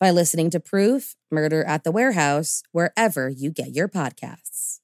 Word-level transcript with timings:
by 0.00 0.10
listening 0.10 0.50
to 0.50 0.60
Proof 0.60 1.14
Murder 1.30 1.64
at 1.64 1.84
the 1.84 1.92
Warehouse 1.92 2.62
wherever 2.72 3.28
you 3.28 3.50
get 3.50 3.74
your 3.74 3.88
podcasts. 3.88 4.80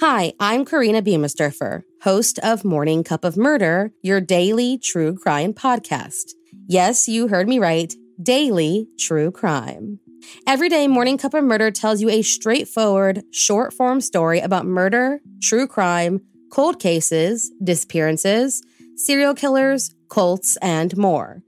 Hi, 0.00 0.32
I'm 0.40 0.64
Korina 0.64 1.00
Biemesderfer, 1.00 1.82
host 2.02 2.38
of 2.40 2.64
Morning 2.64 3.04
Cup 3.04 3.24
of 3.24 3.36
Murder, 3.36 3.92
your 4.02 4.20
daily 4.20 4.78
true 4.78 5.16
crime 5.16 5.54
podcast. 5.54 6.32
Yes, 6.66 7.08
you 7.08 7.28
heard 7.28 7.48
me 7.48 7.58
right 7.58 7.94
daily 8.22 8.88
true 8.98 9.30
crime. 9.30 10.00
Every 10.46 10.68
day, 10.68 10.88
Morning 10.88 11.18
Cup 11.18 11.34
of 11.34 11.44
Murder 11.44 11.70
tells 11.70 12.00
you 12.00 12.08
a 12.08 12.22
straightforward, 12.22 13.22
short 13.32 13.72
form 13.72 14.00
story 14.00 14.40
about 14.40 14.66
murder, 14.66 15.20
true 15.42 15.66
crime, 15.66 16.20
cold 16.50 16.80
cases, 16.80 17.50
disappearances, 17.62 18.62
serial 18.96 19.34
killers, 19.34 19.94
cults, 20.08 20.56
and 20.58 20.96
more. 20.96 21.42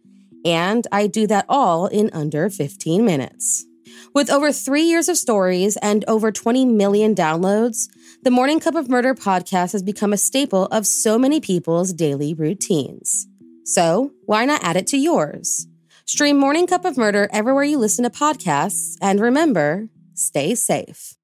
And 0.45 0.87
I 0.93 1.07
do 1.07 1.27
that 1.29 1.47
all 1.49 1.87
in 1.87 2.11
under 2.13 2.51
15 2.51 3.05
minutes. 3.05 3.65
With 4.15 4.31
over 4.31 4.53
three 4.53 4.83
years 4.83 5.09
of 5.09 5.17
stories 5.17 5.77
and 5.79 6.05
over 6.07 6.31
20 6.31 6.65
million 6.67 7.15
downloads, 7.15 7.89
the 8.23 8.31
Morning 8.31 8.61
Cup 8.61 8.75
of 8.75 8.89
Murder 8.89 9.15
podcast 9.15 9.73
has 9.73 9.83
become 9.83 10.13
a 10.13 10.19
staple 10.19 10.67
of 10.67 10.87
so 10.87 11.19
many 11.19 11.41
people's 11.41 11.93
daily 11.93 12.35
routines. 12.35 13.27
So, 13.65 14.13
why 14.27 14.45
not 14.45 14.63
add 14.63 14.77
it 14.77 14.87
to 14.89 14.99
yours? 14.99 15.67
Stream 16.07 16.39
Morning 16.39 16.67
Cup 16.67 16.85
of 16.85 16.99
Murder 16.99 17.29
everywhere 17.33 17.65
you 17.65 17.79
listen 17.79 18.05
to 18.05 18.11
podcasts, 18.11 18.97
and 19.01 19.21
remember, 19.21 19.89
stay 20.15 20.55
safe. 20.55 21.17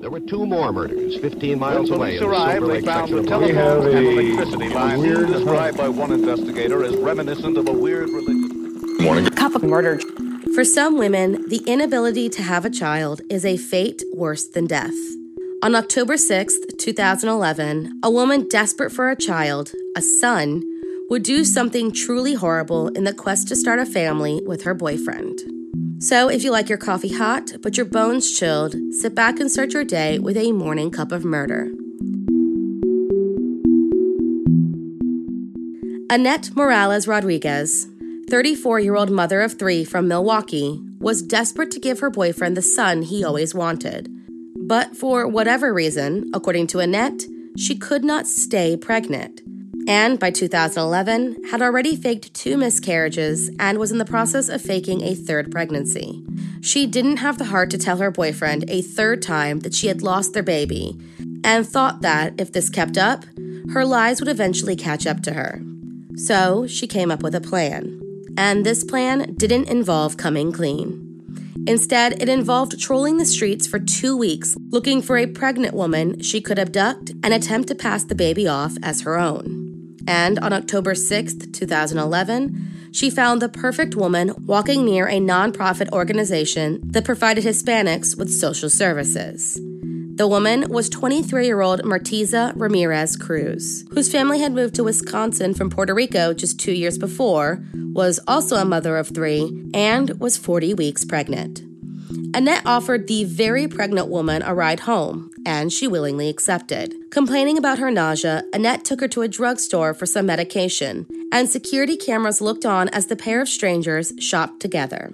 There 0.00 0.10
were 0.10 0.20
two 0.20 0.46
more 0.46 0.72
murders 0.72 1.16
15 1.18 1.58
miles 1.58 1.90
when 1.90 2.00
away. 2.00 2.18
police 2.18 2.22
in 2.22 2.28
the 2.28 2.32
arrived, 2.32 2.58
Silver 2.60 2.72
they 2.72 2.80
found 2.80 3.12
the 3.12 3.22
telephone 3.22 3.86
and 3.86 3.96
Angeles. 3.96 4.24
electricity 4.24 4.68
lines 4.68 5.30
described 5.32 5.76
by 5.76 5.88
one 5.88 6.12
investigator 6.12 6.84
as 6.84 6.96
reminiscent 6.96 7.56
of 7.58 7.68
a 7.68 7.72
weird 7.72 8.08
religion. 8.10 9.30
cup 9.30 9.54
of 9.54 9.62
murder. 9.62 9.98
For 10.54 10.64
some 10.64 10.98
women, 10.98 11.48
the 11.48 11.62
inability 11.66 12.28
to 12.30 12.42
have 12.42 12.64
a 12.64 12.70
child 12.70 13.20
is 13.30 13.44
a 13.44 13.56
fate 13.56 14.02
worse 14.12 14.46
than 14.46 14.66
death. 14.66 14.94
On 15.62 15.74
October 15.74 16.14
6th, 16.14 16.78
2011, 16.78 18.00
a 18.02 18.10
woman 18.10 18.48
desperate 18.48 18.90
for 18.90 19.10
a 19.10 19.16
child, 19.16 19.72
a 19.96 20.02
son, 20.02 20.62
would 21.10 21.22
do 21.22 21.44
something 21.44 21.92
truly 21.92 22.34
horrible 22.34 22.88
in 22.88 23.04
the 23.04 23.12
quest 23.12 23.48
to 23.48 23.56
start 23.56 23.78
a 23.78 23.86
family 23.86 24.40
with 24.46 24.62
her 24.62 24.74
boyfriend. 24.74 25.40
So, 26.00 26.30
if 26.30 26.42
you 26.42 26.50
like 26.50 26.70
your 26.70 26.78
coffee 26.78 27.12
hot 27.12 27.52
but 27.60 27.76
your 27.76 27.84
bones 27.84 28.32
chilled, 28.32 28.74
sit 28.90 29.14
back 29.14 29.38
and 29.38 29.50
start 29.50 29.74
your 29.74 29.84
day 29.84 30.18
with 30.18 30.38
a 30.38 30.50
morning 30.50 30.90
cup 30.90 31.12
of 31.12 31.26
murder. 31.26 31.70
Annette 36.08 36.56
Morales 36.56 37.06
Rodriguez, 37.06 37.86
34 38.30 38.80
year 38.80 38.96
old 38.96 39.10
mother 39.10 39.42
of 39.42 39.58
three 39.58 39.84
from 39.84 40.08
Milwaukee, 40.08 40.80
was 41.00 41.20
desperate 41.20 41.70
to 41.72 41.78
give 41.78 42.00
her 42.00 42.08
boyfriend 42.08 42.56
the 42.56 42.62
son 42.62 43.02
he 43.02 43.22
always 43.22 43.54
wanted. 43.54 44.08
But 44.56 44.96
for 44.96 45.28
whatever 45.28 45.70
reason, 45.74 46.30
according 46.32 46.68
to 46.68 46.78
Annette, 46.78 47.24
she 47.58 47.76
could 47.76 48.04
not 48.04 48.26
stay 48.26 48.74
pregnant. 48.74 49.42
And 49.90 50.20
by 50.20 50.30
2011, 50.30 51.46
had 51.50 51.60
already 51.60 51.96
faked 51.96 52.32
two 52.32 52.56
miscarriages 52.56 53.50
and 53.58 53.76
was 53.76 53.90
in 53.90 53.98
the 53.98 54.04
process 54.04 54.48
of 54.48 54.62
faking 54.62 55.02
a 55.02 55.16
third 55.16 55.50
pregnancy. 55.50 56.24
She 56.60 56.86
didn't 56.86 57.16
have 57.16 57.38
the 57.38 57.46
heart 57.46 57.70
to 57.70 57.78
tell 57.78 57.96
her 57.96 58.12
boyfriend 58.12 58.70
a 58.70 58.82
third 58.82 59.20
time 59.20 59.58
that 59.60 59.74
she 59.74 59.88
had 59.88 60.00
lost 60.00 60.32
their 60.32 60.44
baby, 60.44 60.96
and 61.42 61.66
thought 61.66 62.02
that 62.02 62.40
if 62.40 62.52
this 62.52 62.70
kept 62.70 62.96
up, 62.96 63.24
her 63.72 63.84
lies 63.84 64.20
would 64.20 64.28
eventually 64.28 64.76
catch 64.76 65.08
up 65.08 65.24
to 65.24 65.32
her. 65.32 65.60
So 66.14 66.68
she 66.68 66.86
came 66.86 67.10
up 67.10 67.24
with 67.24 67.34
a 67.34 67.40
plan. 67.40 68.00
And 68.38 68.64
this 68.64 68.84
plan 68.84 69.34
didn't 69.34 69.68
involve 69.68 70.16
coming 70.16 70.52
clean. 70.52 71.04
Instead, 71.66 72.22
it 72.22 72.28
involved 72.28 72.78
trolling 72.78 73.16
the 73.16 73.26
streets 73.26 73.66
for 73.66 73.80
two 73.80 74.16
weeks 74.16 74.56
looking 74.68 75.02
for 75.02 75.18
a 75.18 75.26
pregnant 75.26 75.74
woman 75.74 76.20
she 76.20 76.40
could 76.40 76.60
abduct 76.60 77.10
and 77.24 77.34
attempt 77.34 77.66
to 77.66 77.74
pass 77.74 78.04
the 78.04 78.14
baby 78.14 78.46
off 78.46 78.76
as 78.84 79.00
her 79.00 79.18
own. 79.18 79.59
And 80.06 80.38
on 80.38 80.52
October 80.52 80.94
6th, 80.94 81.52
2011, 81.52 82.90
she 82.92 83.10
found 83.10 83.40
the 83.40 83.48
perfect 83.48 83.94
woman 83.94 84.34
walking 84.46 84.84
near 84.84 85.06
a 85.06 85.20
nonprofit 85.20 85.90
organization 85.92 86.80
that 86.84 87.04
provided 87.04 87.44
Hispanics 87.44 88.16
with 88.16 88.32
social 88.32 88.70
services. 88.70 89.60
The 90.20 90.28
woman 90.28 90.68
was 90.68 90.90
23 90.90 91.46
year 91.46 91.62
old 91.62 91.80
Martiza 91.82 92.52
Ramirez 92.54 93.16
Cruz, 93.16 93.86
whose 93.92 94.12
family 94.12 94.40
had 94.40 94.52
moved 94.52 94.74
to 94.74 94.84
Wisconsin 94.84 95.54
from 95.54 95.70
Puerto 95.70 95.94
Rico 95.94 96.34
just 96.34 96.60
two 96.60 96.72
years 96.72 96.98
before, 96.98 97.64
was 97.74 98.20
also 98.28 98.56
a 98.56 98.66
mother 98.66 98.98
of 98.98 99.08
three, 99.08 99.66
and 99.72 100.20
was 100.20 100.36
40 100.36 100.74
weeks 100.74 101.06
pregnant. 101.06 101.69
Annette 102.32 102.64
offered 102.64 103.06
the 103.06 103.24
very 103.24 103.66
pregnant 103.66 104.08
woman 104.08 104.42
a 104.42 104.54
ride 104.54 104.80
home, 104.80 105.30
and 105.44 105.72
she 105.72 105.88
willingly 105.88 106.28
accepted. 106.28 106.94
Complaining 107.10 107.58
about 107.58 107.78
her 107.80 107.90
nausea, 107.90 108.44
Annette 108.52 108.84
took 108.84 109.00
her 109.00 109.08
to 109.08 109.22
a 109.22 109.28
drugstore 109.28 109.94
for 109.94 110.06
some 110.06 110.26
medication, 110.26 111.06
and 111.32 111.48
security 111.48 111.96
cameras 111.96 112.40
looked 112.40 112.64
on 112.64 112.88
as 112.90 113.06
the 113.06 113.16
pair 113.16 113.40
of 113.40 113.48
strangers 113.48 114.12
shopped 114.20 114.60
together. 114.60 115.12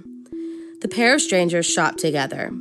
The 0.83 0.89
pair 0.89 1.15
of 1.15 1.23
strangers 1.23 1.65
shopped 1.65 1.99
together. 1.99 2.53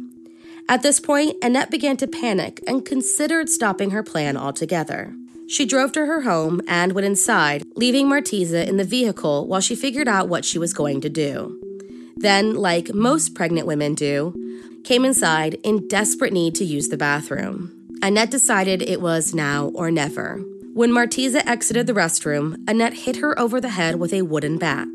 At 0.69 0.83
this 0.83 0.99
point, 0.99 1.35
Annette 1.44 1.69
began 1.69 1.97
to 1.97 2.07
panic 2.07 2.61
and 2.65 2.85
considered 2.85 3.49
stopping 3.49 3.91
her 3.91 4.03
plan 4.03 4.38
altogether. 4.38 5.13
She 5.47 5.65
drove 5.65 5.91
to 5.91 6.06
her 6.06 6.21
home 6.21 6.62
and 6.68 6.94
went 6.94 7.06
inside, 7.06 7.65
leaving 7.75 8.07
Martiza 8.07 8.65
in 8.65 8.77
the 8.77 8.83
vehicle 8.83 9.47
while 9.47 9.62
she 9.62 9.75
figured 9.75 10.07
out 10.07 10.30
what 10.30 10.45
she 10.45 10.57
was 10.57 10.74
going 10.74 11.01
to 11.01 11.09
do. 11.09 11.59
Then, 12.18 12.56
like 12.56 12.94
most 12.94 13.35
pregnant 13.35 13.68
women 13.68 13.94
do, 13.94 14.33
came 14.85 15.03
inside 15.03 15.55
in 15.63 15.87
desperate 15.87 16.31
need 16.31 16.55
to 16.55 16.63
use 16.63 16.89
the 16.89 16.97
bathroom. 16.97 17.71
Annette 18.03 18.29
decided 18.29 18.83
it 18.83 19.01
was 19.01 19.33
now 19.33 19.71
or 19.73 19.89
never. 19.89 20.37
When 20.73 20.91
Martiza 20.91 21.45
exited 21.47 21.87
the 21.87 21.93
restroom, 21.93 22.55
Annette 22.67 22.93
hit 22.93 23.17
her 23.17 23.37
over 23.39 23.59
the 23.59 23.69
head 23.69 23.95
with 23.95 24.13
a 24.13 24.21
wooden 24.21 24.57
bat. 24.59 24.87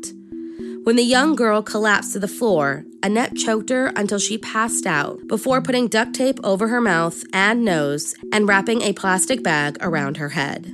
When 0.83 0.95
the 0.95 1.03
young 1.03 1.35
girl 1.35 1.61
collapsed 1.61 2.13
to 2.13 2.19
the 2.19 2.27
floor, 2.27 2.85
Annette 3.03 3.35
choked 3.35 3.69
her 3.69 3.87
until 3.95 4.17
she 4.17 4.37
passed 4.37 4.85
out 4.85 5.27
before 5.27 5.61
putting 5.61 5.87
duct 5.87 6.15
tape 6.15 6.39
over 6.43 6.69
her 6.69 6.81
mouth 6.81 7.23
and 7.33 7.65
nose 7.65 8.15
and 8.31 8.47
wrapping 8.47 8.81
a 8.81 8.93
plastic 8.93 9.43
bag 9.43 9.77
around 9.81 10.17
her 10.17 10.29
head. 10.29 10.73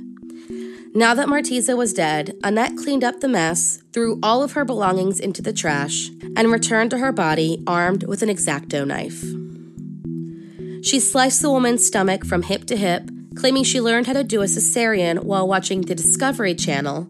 Now 0.94 1.14
that 1.14 1.28
Martiza 1.28 1.76
was 1.76 1.92
dead, 1.92 2.36
Annette 2.42 2.76
cleaned 2.76 3.04
up 3.04 3.20
the 3.20 3.28
mess, 3.28 3.82
threw 3.92 4.18
all 4.22 4.42
of 4.42 4.52
her 4.52 4.64
belongings 4.64 5.20
into 5.20 5.42
the 5.42 5.52
trash, 5.52 6.08
and 6.34 6.50
returned 6.50 6.90
to 6.90 6.98
her 6.98 7.12
body 7.12 7.62
armed 7.66 8.04
with 8.04 8.22
an 8.22 8.28
exacto 8.28 8.86
knife. 8.86 9.22
She 10.84 10.98
sliced 10.98 11.42
the 11.42 11.50
woman's 11.50 11.86
stomach 11.86 12.24
from 12.24 12.42
hip 12.42 12.64
to 12.66 12.76
hip, 12.76 13.10
claiming 13.36 13.64
she 13.64 13.80
learned 13.80 14.06
how 14.06 14.14
to 14.14 14.24
do 14.24 14.40
a 14.40 14.46
cesarean 14.46 15.24
while 15.24 15.46
watching 15.46 15.82
the 15.82 15.94
Discovery 15.94 16.54
Channel, 16.54 17.08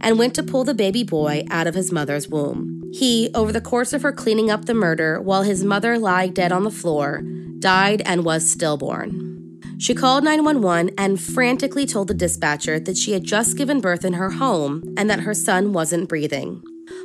and 0.00 0.18
went 0.18 0.34
to 0.34 0.42
pull 0.42 0.64
the 0.64 0.74
baby 0.74 1.04
boy 1.04 1.44
out 1.50 1.66
of 1.66 1.74
his 1.74 1.92
mother's 1.92 2.28
womb. 2.28 2.90
He, 2.92 3.30
over 3.34 3.52
the 3.52 3.60
course 3.60 3.92
of 3.92 4.02
her 4.02 4.12
cleaning 4.12 4.50
up 4.50 4.64
the 4.64 4.74
murder 4.74 5.20
while 5.20 5.44
his 5.44 5.62
mother 5.62 5.98
lay 5.98 6.30
dead 6.30 6.50
on 6.50 6.64
the 6.64 6.70
floor, 6.70 7.22
died 7.60 8.02
and 8.04 8.24
was 8.24 8.50
stillborn. 8.50 9.29
She 9.80 9.94
called 9.94 10.24
911 10.24 10.94
and 10.98 11.18
frantically 11.18 11.86
told 11.86 12.08
the 12.08 12.14
dispatcher 12.14 12.78
that 12.78 12.98
she 12.98 13.12
had 13.12 13.24
just 13.24 13.56
given 13.56 13.80
birth 13.80 14.04
in 14.04 14.12
her 14.12 14.28
home 14.28 14.82
and 14.98 15.08
that 15.08 15.20
her 15.20 15.32
son 15.32 15.72
wasn't 15.72 16.06
breathing. 16.06 16.62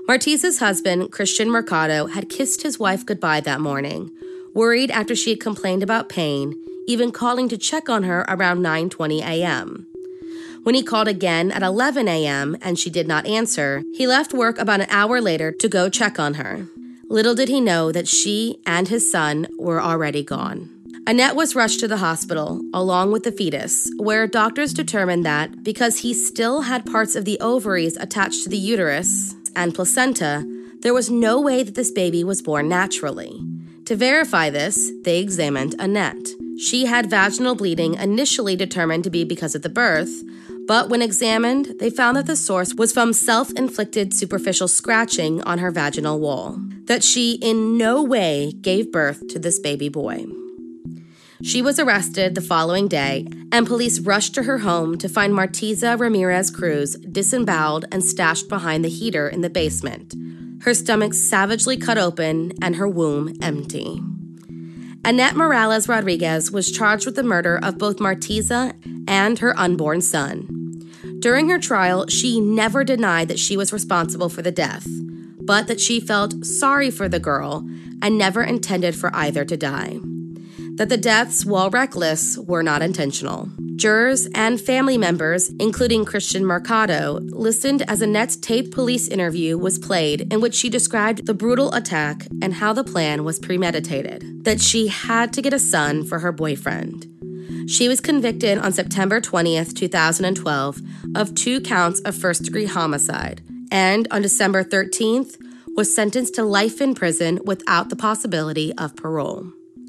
Martiza's 0.10 0.60
husband, 0.60 1.10
Christian 1.10 1.50
Mercado, 1.50 2.08
had 2.08 2.28
kissed 2.28 2.64
his 2.64 2.78
wife 2.78 3.06
goodbye 3.06 3.40
that 3.40 3.62
morning, 3.62 4.12
worried 4.54 4.92
after 4.92 5.16
she 5.16 5.30
had 5.30 5.40
complained 5.40 5.84
about 5.84 6.10
pain, 6.10 6.54
even 6.86 7.14
calling 7.14 7.48
to 7.48 7.58
check 7.58 7.88
on 7.88 8.04
her 8.04 8.26
around 8.28 8.60
9:20 8.60 9.22
a.m. 9.22 9.88
When 10.64 10.76
he 10.76 10.84
called 10.84 11.08
again 11.08 11.54
at 11.54 11.64
11 11.64 12.10
a.m. 12.10 12.58
and 12.62 12.78
she 12.78 12.90
did 12.90 13.08
not 13.08 13.26
answer, 13.26 13.84
he 13.94 14.06
left 14.06 14.34
work 14.34 14.58
about 14.58 14.82
an 14.82 14.90
hour 14.90 15.22
later 15.22 15.54
to 15.54 15.70
go 15.70 15.88
check 15.88 16.20
on 16.20 16.34
her. 16.34 16.68
Little 17.08 17.36
did 17.36 17.48
he 17.48 17.62
know 17.62 17.94
that 17.94 18.10
she 18.10 18.60
and 18.66 18.90
his 18.90 19.10
son 19.10 19.48
were 19.58 19.82
already 19.82 20.24
gone. 20.24 20.75
Annette 21.08 21.36
was 21.36 21.54
rushed 21.54 21.80
to 21.82 21.88
the 21.88 21.98
hospital, 21.98 22.60
along 22.74 23.12
with 23.12 23.22
the 23.22 23.32
fetus, 23.32 23.92
where 23.98 24.26
doctors 24.26 24.74
determined 24.74 25.24
that 25.24 25.64
because 25.64 26.00
he 26.00 26.16
still 26.16 26.62
had 26.62 26.84
parts 26.84 27.16
of 27.16 27.26
the 27.26 27.40
ovaries 27.40 27.96
attached 27.98 28.42
to 28.42 28.50
the 28.50 28.58
uterus 28.58 29.36
and 29.56 29.76
placenta, 29.76 30.44
there 30.80 30.96
was 30.96 31.12
no 31.12 31.40
way 31.40 31.62
that 31.62 31.76
this 31.76 31.92
baby 31.92 32.24
was 32.24 32.42
born 32.42 32.68
naturally. 32.68 33.40
To 33.86 33.96
verify 33.96 34.50
this, 34.50 34.92
they 35.04 35.20
examined 35.20 35.76
Annette. 35.78 36.28
She 36.60 36.88
had 36.88 37.12
vaginal 37.12 37.54
bleeding 37.54 37.94
initially 37.94 38.56
determined 38.56 39.04
to 39.04 39.12
be 39.12 39.24
because 39.24 39.54
of 39.54 39.62
the 39.62 39.70
birth, 39.70 40.24
but 40.68 40.90
when 40.90 41.04
examined, 41.04 41.76
they 41.78 41.92
found 41.92 42.18
that 42.18 42.26
the 42.26 42.36
source 42.36 42.74
was 42.74 42.92
from 42.92 43.14
self 43.14 43.52
inflicted 43.52 44.12
superficial 44.16 44.68
scratching 44.68 45.44
on 45.44 45.60
her 45.60 45.70
vaginal 45.70 46.20
wall, 46.20 46.58
that 46.86 47.04
she 47.04 47.34
in 47.44 47.78
no 47.78 48.02
way 48.02 48.54
gave 48.54 48.92
birth 48.92 49.28
to 49.28 49.38
this 49.38 49.60
baby 49.60 49.88
boy. 49.88 50.26
She 51.44 51.62
was 51.62 51.80
arrested 51.80 52.34
the 52.34 52.42
following 52.42 52.88
day, 52.88 53.28
and 53.52 53.68
police 53.68 54.00
rushed 54.00 54.34
to 54.36 54.44
her 54.44 54.60
home 54.60 54.98
to 55.00 55.10
find 55.10 55.34
Martiza 55.34 56.00
Ramirez 56.00 56.50
Cruz 56.50 56.96
disemboweled 56.96 57.86
and 57.92 58.04
stashed 58.04 58.48
behind 58.48 58.86
the 58.86 58.90
heater 58.90 59.28
in 59.28 59.42
the 59.42 59.50
basement, 59.50 60.16
her 60.64 60.74
stomach 60.74 61.14
savagely 61.14 61.76
cut 61.76 61.98
open 61.98 62.54
and 62.62 62.78
her 62.78 62.88
womb 62.88 63.36
empty. 63.42 64.02
Annette 65.04 65.36
Morales 65.36 65.90
Rodriguez 65.90 66.52
was 66.52 66.72
charged 66.72 67.06
with 67.06 67.16
the 67.16 67.24
murder 67.24 67.60
of 67.62 67.78
both 67.78 67.98
Martiza 67.98 68.74
and 69.08 69.38
her 69.40 69.58
unborn 69.60 70.02
son. 70.02 70.90
During 71.20 71.50
her 71.50 71.60
trial, 71.60 72.08
she 72.08 72.40
never 72.40 72.86
denied 72.86 73.28
that 73.28 73.40
she 73.40 73.58
was 73.58 73.74
responsible 73.74 74.30
for 74.30 74.42
the 74.42 74.52
death, 74.52 74.88
but 75.42 75.68
that 75.68 75.82
she 75.82 76.00
felt 76.00 76.46
sorry 76.46 76.90
for 76.90 77.10
the 77.10 77.20
girl 77.20 77.68
and 78.02 78.18
never 78.18 78.42
intended 78.42 78.96
for 78.96 79.14
either 79.14 79.44
to 79.44 79.58
die 79.58 80.00
that 80.76 80.90
the 80.90 80.98
deaths, 80.98 81.46
while 81.46 81.70
reckless, 81.70 82.38
were 82.38 82.64
not 82.64 82.82
intentional. 82.82 83.50
Jurors 83.76 84.28
and 84.36 84.60
family 84.60 84.98
members, 84.98 85.50
including 85.60 86.06
Christian 86.06 86.46
Mercado, 86.46 87.20
listened 87.22 87.82
as 87.90 88.02
Annette's 88.02 88.36
taped 88.36 88.72
police 88.72 89.08
interview 89.08 89.58
was 89.58 89.80
played, 89.80 90.32
in 90.32 90.42
which 90.42 90.56
she 90.56 90.70
described 90.70 91.26
the 91.26 91.34
brutal 91.34 91.74
attack 91.74 92.28
and 92.42 92.54
how 92.56 92.74
the 92.74 92.84
plan 92.84 93.24
was 93.24 93.40
premeditated. 93.40 94.44
That 94.44 94.62
she 94.62 94.88
had 94.88 95.34
to 95.34 95.42
get 95.42 95.54
a 95.54 95.60
son 95.60 96.04
for 96.06 96.20
her 96.20 96.32
boyfriend. 96.32 97.08
She 97.68 97.88
was 97.88 98.00
convicted 98.00 98.58
on 98.58 98.74
September 98.74 99.20
20th, 99.20 99.76
2012, 99.76 100.82
of 101.16 101.36
two 101.36 101.62
counts 101.62 102.00
of 102.02 102.16
first 102.16 102.44
degree 102.44 102.66
homicide, 102.66 103.42
and 103.72 104.08
on 104.12 104.22
December 104.22 104.64
13th, 104.64 105.38
was 105.76 105.94
sentenced 105.94 106.36
to 106.36 106.44
life 106.44 106.80
in 106.80 106.96
prison 106.96 107.40
without 107.44 107.90
the 107.90 107.96
possibility 107.96 108.74
of 108.78 108.96
parole. 108.96 109.52